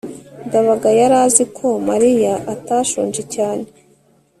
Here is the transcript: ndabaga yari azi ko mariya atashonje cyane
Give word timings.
ndabaga 0.47 0.89
yari 0.99 1.15
azi 1.25 1.43
ko 1.57 1.67
mariya 1.89 2.33
atashonje 2.53 3.21
cyane 3.35 3.65